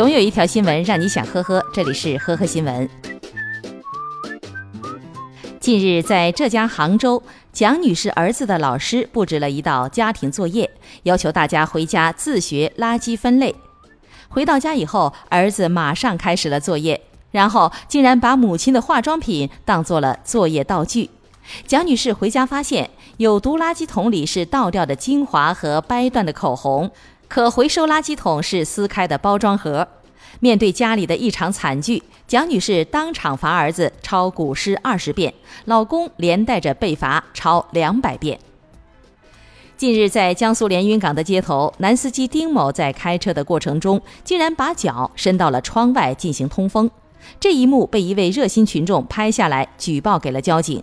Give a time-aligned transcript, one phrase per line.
[0.00, 2.88] 总有一条新闻让你想呵呵，这里是呵呵新闻。
[5.60, 7.22] 近日，在浙江杭州，
[7.52, 10.70] 蒋女士儿子的老师布置了一道家庭作业，
[11.02, 13.54] 要求大家回家自学垃圾分类。
[14.30, 16.98] 回到家以后，儿子马上开始了作业，
[17.30, 21.10] 然后竟然把母亲的化妆品当做了作业道具。
[21.66, 22.88] 蒋女士回家发现，
[23.18, 26.90] 有毒垃圾桶里是倒掉的精华和掰断的口红，
[27.30, 29.86] 可回收垃圾桶是撕开的包装盒。
[30.40, 35.32] 面对家里的一场惨剧，蒋女士当场罚儿子抄古诗二十遍，
[35.66, 38.36] 老公连带着被罚抄两百遍。
[39.76, 46.90] 近日，在江苏连云港的街头，男司机丁某在开车的过程中，竟然把脚伸到了窗外进行通风。
[47.38, 50.82] 这一幕被一位热心群众拍下来，举报给了交警。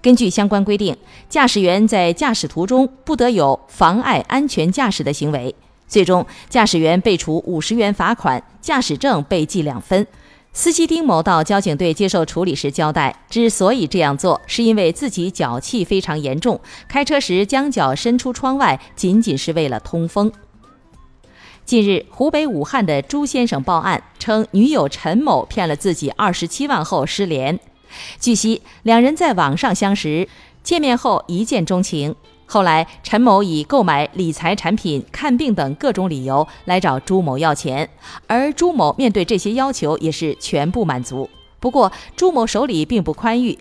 [0.00, 0.96] 根据相关规定，
[1.28, 5.52] 驾驶员在驾驶途中不得有妨碍安全驾驶的行为。
[5.90, 10.06] 最终，驾驶员被处五十元罚款，驾驶证被记两分。
[10.52, 20.30] 司机丁某到交警队接受处理时交代，之所以这样做，是因为自己脚气非常严重，开车时将脚伸出窗外，仅仅是为了通风。
[21.64, 27.58] 近日，湖北武汉的朱先生报案称，女友陈某骗了自己二十七万后失联。
[28.20, 30.28] 据悉，两人在网上相识，
[30.62, 32.14] 见面后一见钟情。
[32.52, 37.88] 后来，陈某以购买理财产品、看病等各种理由来找朱某要钱，
[38.26, 41.30] 而朱某面对这些要求也是全部满足。
[41.60, 43.56] 不过，朱某手里并不宽裕，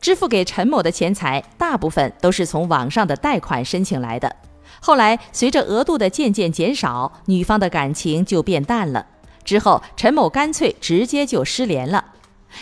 [0.00, 4.34] 支付给陈某的钱财大部分都是从网上的贷款申请来的。
[4.80, 9.04] 后来，随着额度的渐渐减少，女方的感情就变淡了。
[9.44, 12.02] 之后，陈某干脆直接就失联了。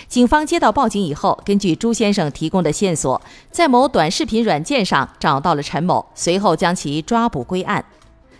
[0.08, 7.84] 警方接到报警以后，根据朱先生提供的线索，在某短视频软件上找到了陈某，随后将其抓捕归案。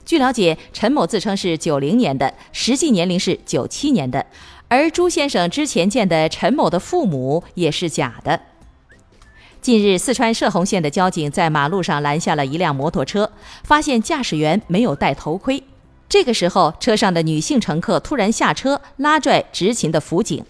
[0.05, 4.25] 据了解，陈某自称是九零年的，实际年龄是九七年的，
[4.69, 8.41] 而朱先生之前见的陈某的父母也是假的。
[9.61, 13.31] 近日，四川射洪县的交警在马路上拦下了一辆摩托车，
[13.65, 15.63] 发现驾驶员没有戴头盔。
[16.09, 20.43] 这个时候，车上的女性乘客突然下车，拉拽执勤的辅警。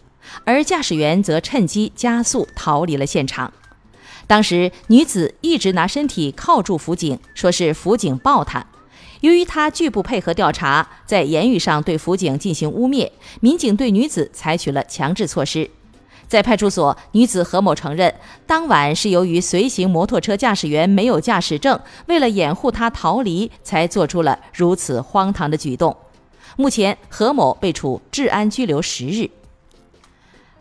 [0.44, 3.52] 而驾驶员则趁机加速逃离了现场。
[4.26, 8.66] 当时，女子一直拿身体靠住辅警，说是辅警抱她。
[9.20, 15.70] 由于她拒不配合调查，在言语上对辅警进行污蔑，民警对女子采取了强制措施。
[16.28, 18.14] 在派出所，女子何某承认，
[18.46, 25.96] 当晚是由于随行摩托车驾驶员没有驾驶证，为了掩护他逃离，才做出了如此荒唐的举动。
[26.56, 29.30] 目前，何某被处治安拘留十日。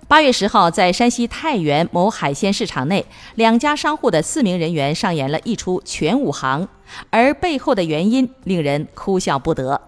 [0.10, 6.66] 八月十号，在山西太原某海鲜市场内，两家商户的四名人员上演了一出全武行，
[7.10, 9.82] 而背后的原因令人哭笑不得。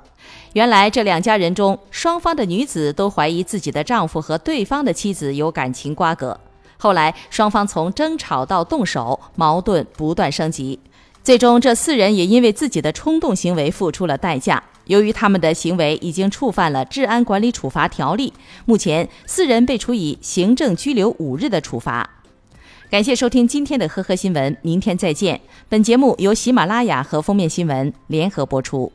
[0.51, 6.37] 原来，这两家人中，双方的女子都怀疑自己的丈夫和对方的妻子有感情瓜葛。
[6.75, 10.77] 后来，双方从争吵到动手，矛盾不断升级，
[11.29, 14.63] 最终这四人也因为自己的冲动行为付出了代价。
[14.85, 18.33] 由于他们的行为已经触犯了治安管理处罚条例，
[18.65, 22.09] 目前四人被处以行政拘留五日的处罚。
[22.89, 25.39] 感谢收听今天的呵呵新闻，明天再见。
[25.69, 28.91] 本节目由喜马拉雅和封面新闻联合播出。